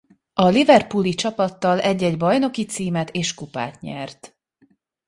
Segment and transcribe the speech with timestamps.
[0.33, 4.37] A liverpooli csapattal egy-egy bajnoki címet és kupát nyert.